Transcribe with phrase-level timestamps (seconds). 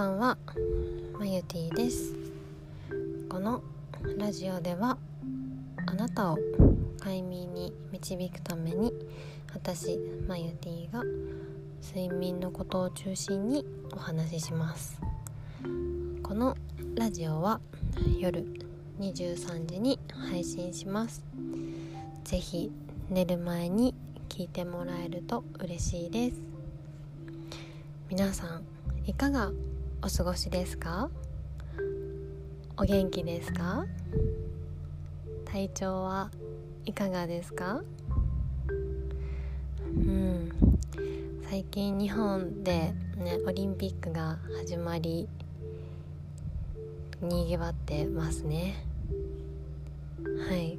[0.00, 0.38] ばんは
[1.18, 2.14] まゆティです。
[3.28, 3.62] この
[4.16, 4.96] ラジオでは
[5.84, 6.38] あなたを
[6.98, 8.94] 快眠に導くために
[9.52, 11.02] 私まゆティが
[11.82, 14.98] 睡眠のことを中心にお話しします。
[16.22, 16.56] この
[16.94, 17.60] ラジオは
[18.18, 18.46] 夜
[19.00, 21.22] 23時に配信します。
[22.24, 22.72] ぜひ
[23.10, 23.94] 寝る前に
[24.30, 26.40] 聞いてもらえると嬉しいです。
[28.08, 28.64] 皆さん
[29.04, 29.52] いかが
[30.02, 31.10] お過ごしですか？
[32.78, 33.84] お元気ですか？
[35.44, 36.30] 体調は
[36.86, 37.82] いかがですか？
[38.68, 40.50] うん。
[41.50, 45.28] 最近日本でねオリンピックが始まり
[47.20, 48.82] にぎわってますね。
[50.48, 50.78] はい。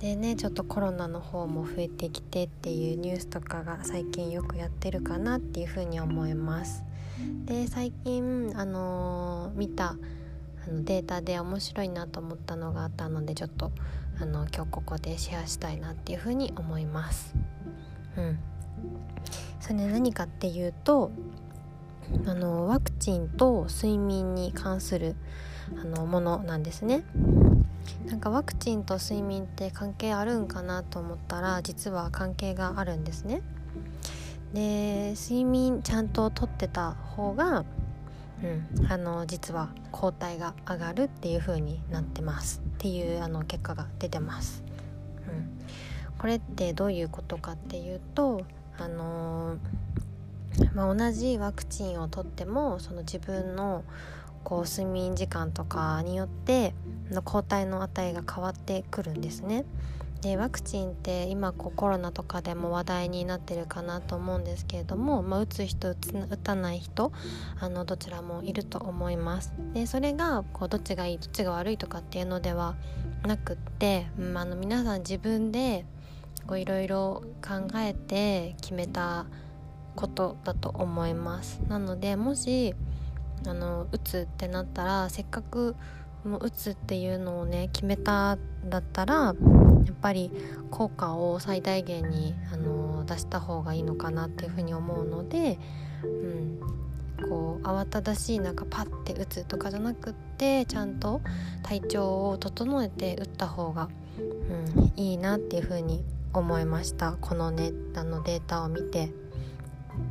[0.00, 6.82] でねちょっとコロナの方も増えてきてっていうニュースとかが最近よくやってるかなっていうふうに思います。
[7.44, 9.96] で最近あのー、見た
[10.66, 13.72] あのデータで面白いなと思ったのがあったのでちょっと
[14.20, 17.34] あの今日ここでシェアしたいなっていうふうに思います。
[18.16, 18.38] うん。
[19.60, 21.10] それね何かっていうと
[22.26, 25.14] あのワクチンと睡眠に関する
[25.80, 27.04] あのものなんですね。
[28.06, 33.42] なんかワクチンと睡眠って関係あるんかなと思ったら実は関係があるんですね。
[34.52, 37.64] で睡眠ちゃんととってた方が、
[38.42, 44.64] うん、あの実は抗体が上がるっていう風になってますっていうあの結果が出てます、
[45.28, 48.42] うん、これってどういうことかっていうと
[48.78, 53.84] あのー、まあ、同じワクチンをとってもその自分の
[54.44, 56.74] こう睡眠時間とかによって
[57.10, 59.64] の抗体の値が変わってくるんですね。
[60.20, 65.96] でワクチンって今こうコロナとかでも話題になってるかなと思うんですけれども、まあ、打つ人打
[66.36, 67.12] たない人
[67.60, 69.52] あのどちらもいると思います。
[69.74, 72.74] でそれがこうどっちがいいどっちが悪いとかっていうのでは
[73.26, 75.84] なくって、うん、あの皆さん自分で
[76.56, 79.26] いろいろ考えて決めた
[79.94, 81.60] ことだと思います。
[81.68, 82.74] なのでもし
[83.46, 85.76] あの打つってなったらせっかく
[86.24, 89.34] もう打つっていうのをね決めただったらやっ
[90.00, 90.30] ぱり
[90.70, 95.58] 効果を最大限にあの出した方がいいのかなっていうふうに思うので、
[96.02, 96.60] うん、
[97.28, 101.20] こう慌ただしいなんかパッて打つとかじゃなくってちゃんと
[101.62, 106.04] 体調を整えて打った方が、うん、いいなっていうふうに
[106.34, 109.10] 思いましたこのねあのデータを見て。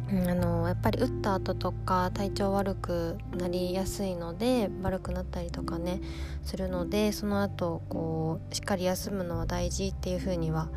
[0.09, 5.99] あのやっぱり打った後とか体調悪くなりやすいので悪くなったりとかね
[6.43, 10.69] するのでその後こうしっかり休むのは大事っていう風には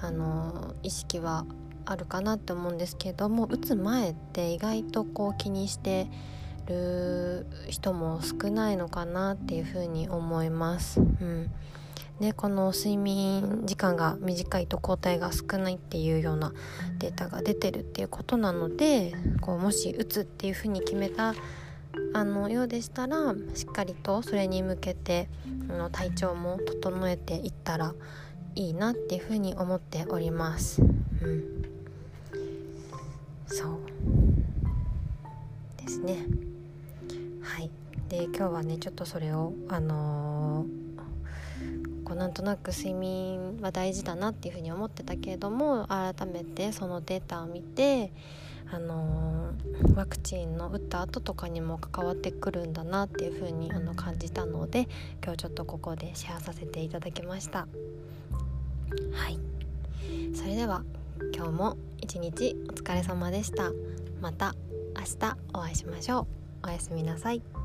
[0.00, 1.44] あの意識は
[1.86, 6.08] あるかなって思うんですけども打つ前って意外とこう気にして
[6.66, 11.00] る人も少ないのかなっていう風に思います。
[11.00, 11.50] うん
[12.20, 16.52] ね、この睡眠時間が短いと抗体が少ないっていうような
[16.98, 21.34] データが出てるっていうことなのでこうもし打つっていうふうに決めた
[22.12, 25.28] あのようでしたらしっかりとそれに向けて
[25.70, 27.94] あの体調も整えていったら
[28.56, 30.82] いいなっていうふうに思っております。
[30.82, 31.64] うん、
[33.46, 33.78] そう
[35.76, 36.26] ですね。
[37.42, 37.70] はい。
[38.08, 40.37] で今日はねちょっとそれをあのー
[42.18, 48.12] なんとなく睡眠は大事だなっていうふうに思ってたけれども改めてそのデータを見て
[48.70, 54.88] あのー、ワクチンの打った後とかにも関わってくるんだなっていうふうにあの感じたので
[55.24, 57.60] 今日ちょっとここでシェアさせていただきました。
[59.12, 59.38] はい。
[60.34, 60.82] それでは
[61.34, 63.72] 今日も一日お疲れ様でした。
[64.20, 64.54] また
[64.96, 66.26] 明日お会いしましょ
[66.64, 66.66] う。
[66.66, 67.57] おやすみなさい。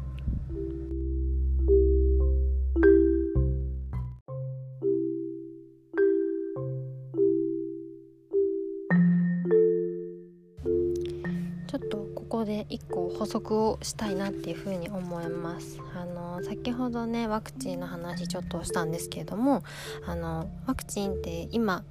[11.74, 15.80] ちょっとここで1個補足をしたいなっていうふうに思います。
[15.96, 19.64] あの先ほどねワクチンの話ちょっとしたんですけれども
[20.06, 21.84] あのワクチンって今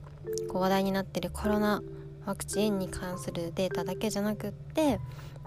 [0.48, 1.82] こう話題になってるコロナ
[2.24, 5.00] ワクチンに関するデータだけじゃなくって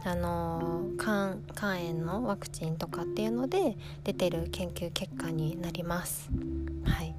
[0.04, 6.30] あの肝肝炎のワクチンとかっていうので出てる研究結果になります。
[6.84, 7.16] はい。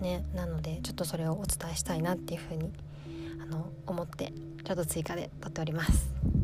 [0.00, 2.70] ねなのでちょっとそれをお伝えしたいなっていうふうに
[3.42, 4.32] あの思って
[4.64, 6.35] ちょっと追加で撮っております。